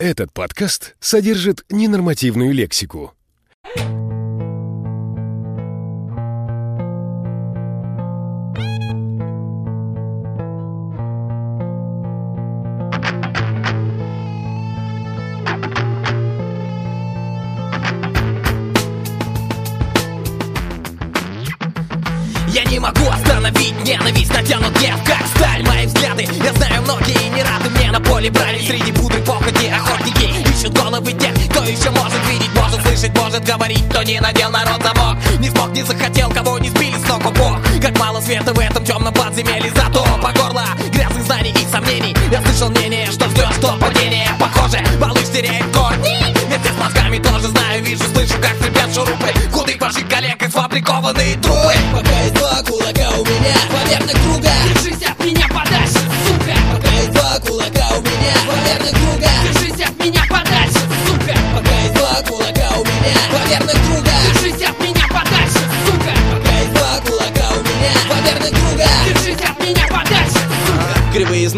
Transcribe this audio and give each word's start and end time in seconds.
Этот 0.00 0.32
подкаст 0.32 0.96
содержит 0.98 1.62
ненормативную 1.68 2.54
лексику. 2.54 3.12
Я 22.48 22.64
не 22.70 22.78
могу 22.78 23.06
остановить 23.06 23.74
ненависть, 23.84 24.32
натянут 24.32 24.72
гнев, 24.78 24.96
как 25.04 25.26
сталь 25.36 25.62
головы 31.00 31.12
тех, 31.12 31.50
кто 31.50 31.64
еще 31.64 31.90
может 31.90 32.18
видеть, 32.28 32.50
может 32.54 32.82
слышать, 32.82 33.16
может 33.16 33.44
говорить 33.44 33.84
Кто 33.90 34.02
не 34.02 34.20
надел 34.20 34.50
народ 34.50 34.82
замок, 34.82 35.16
не 35.38 35.50
смог, 35.50 35.70
не 35.70 35.82
захотел, 35.82 36.30
кого 36.30 36.58
не 36.58 36.68
сбили 36.68 36.96
с 36.96 37.08
ног, 37.08 37.24
ого 37.24 37.58
Как 37.80 37.98
мало 37.98 38.20
света 38.20 38.52
в 38.52 38.58
этом 38.58 38.84
темном 38.84 39.12
подземелье, 39.12 39.72
зато 39.74 40.04
по 40.22 40.32
горло 40.32 40.64
грязных 40.92 41.24
знаний 41.24 41.52
и 41.52 41.72
сомнений. 41.72 42.14
Я 42.30 42.42
слышал 42.42 42.70
мнение, 42.70 43.06
что 43.10 43.28
ждет, 43.28 43.48
что 43.58 43.76
падение. 43.78 44.28
Похоже, 44.38 44.82
малыш 44.98 45.28
теряет 45.32 45.64
корни. 45.74 46.18
Вместе 46.46 46.72
с 46.72 46.78
мозгами 46.78 47.18
тоже 47.18 47.48
знаю, 47.48 47.82
вижу, 47.82 48.04
слышу, 48.12 48.34
как 48.40 48.56
скрипят 48.56 48.94
шурупы. 48.94 49.32
Худых 49.52 49.80
ваших 49.80 50.08
коллег 50.08 50.42
и 50.42 50.50
сфабрикованные 50.50 51.36
трупы. 51.36 51.74
Пока 51.92 52.20
есть 52.20 52.34
два 52.34 52.62
кулака 52.62 53.10
у 53.18 53.24
меня 53.24 53.56
Поверх 53.70 54.22
круга. 54.22 54.50
Держись 54.68 54.99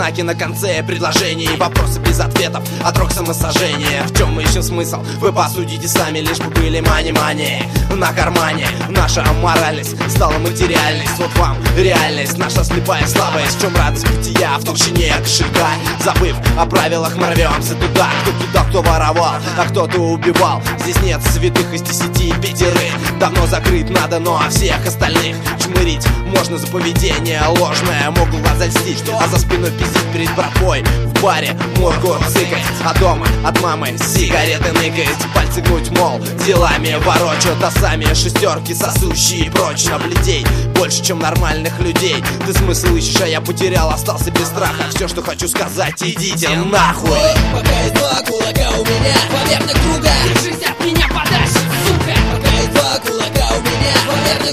знаки 0.00 0.22
на 0.22 0.34
конце 0.34 0.82
предложений 0.82 1.50
Вопросы 1.58 2.00
без 2.00 2.20
ответов 2.20 2.62
от 2.82 2.96
рок 2.96 3.12
самосожжения. 3.12 4.02
В 4.06 4.16
чем 4.16 4.32
мы 4.32 4.42
ищем 4.44 4.62
смысл? 4.62 5.02
Вы 5.20 5.30
посудите 5.30 5.86
сами, 5.88 6.20
лишь 6.20 6.38
бы 6.38 6.48
были 6.48 6.80
мани-мани 6.80 7.64
На 7.94 8.10
кармане. 8.14 8.66
Наша 8.88 9.22
моральность 9.42 9.94
стала 10.10 10.38
материальность. 10.38 11.18
Вот 11.18 11.30
вам 11.36 11.58
реальность, 11.76 12.38
наша 12.38 12.64
слепая 12.64 13.06
слабость. 13.06 13.58
В 13.58 13.60
чем 13.60 13.76
радость 13.76 14.08
бытия 14.08 14.56
в 14.58 14.64
толщине 14.64 15.12
кошелька. 15.18 15.68
Забыв 16.02 16.34
о 16.58 16.64
правилах, 16.64 17.16
мы 17.16 17.34
рвемся 17.34 17.74
туда. 17.74 18.08
Кто 18.22 18.32
кидал, 18.32 18.64
кто 18.70 18.82
воровал, 18.82 19.36
а 19.58 19.68
кто-то 19.68 19.98
убивал. 19.98 20.62
Здесь 20.78 21.00
нет 21.02 21.20
святых 21.22 21.74
из 21.74 21.82
десяти 21.82 22.32
пятерых. 22.40 23.18
Давно 23.18 23.46
закрыт 23.46 23.90
надо, 23.90 24.18
но 24.18 24.40
всех 24.48 24.86
остальных. 24.86 25.36
Чмырить 25.62 26.06
можно 26.34 26.56
за 26.56 26.66
поведение 26.68 27.42
ложное. 27.58 28.10
Могут 28.10 28.40
вас 28.40 28.56
зальстить, 28.56 29.04
а 29.20 29.28
за 29.28 29.38
спиной 29.38 29.70
сидит 29.90 30.12
перед 30.12 30.34
братвой 30.34 30.82
В 30.82 31.22
баре 31.22 31.56
мурку 31.76 32.16
цыкать, 32.28 32.64
а 32.84 32.98
дома 32.98 33.26
от 33.44 33.60
мамы 33.60 33.96
сигареты 33.98 34.72
ныкать 34.72 35.08
Пальцы 35.34 35.60
гнуть, 35.60 35.90
мол, 35.90 36.20
делами 36.46 36.96
ворочат 37.04 37.62
А 37.62 37.70
сами 37.70 38.12
шестерки 38.14 38.74
сосущие 38.74 39.50
прочно 39.50 39.98
бледей 39.98 40.46
Больше, 40.74 41.02
чем 41.02 41.18
нормальных 41.18 41.78
людей. 41.80 42.22
Ты 42.46 42.52
смысл 42.54 42.94
ищешь, 42.94 43.20
а 43.20 43.26
я 43.26 43.40
потерял, 43.40 43.90
остался 43.90 44.30
без 44.30 44.46
страха. 44.46 44.84
Все, 44.94 45.08
что 45.08 45.22
хочу 45.22 45.48
сказать, 45.48 46.02
идите 46.02 46.48
нахуй. 46.50 47.10
Пока 47.52 47.80
есть 47.82 47.94
два 47.94 48.22
кулака 48.26 48.70
у 48.78 48.84
меня, 48.84 49.16
поверь 49.30 49.68
круга. 49.68 50.10
Держись 50.24 50.66
от 50.66 50.84
меня 50.84 51.06
подальше, 51.08 51.60
сука. 51.86 52.14
Пока 52.32 52.50
есть 52.56 52.72
два 52.72 52.98
кулака 52.98 53.54
у 53.56 53.60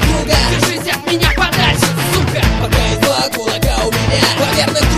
круга. 0.01 0.35
Держись 0.51 0.93
от 0.93 1.11
меня 1.11 1.31
подальше, 1.35 1.87
сука. 2.13 2.41
Пока 2.61 2.83
есть 2.87 3.01
два 3.01 3.29
кулака 3.33 3.85
у 3.85 3.91
меня, 3.91 4.27
поверь 4.37 4.96